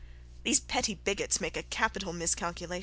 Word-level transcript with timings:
These 0.41 0.59
petty 0.61 0.95
bigots 0.95 1.39
make 1.39 1.55
a 1.55 1.61
capital 1.61 2.11
miscalculation. 2.11 2.79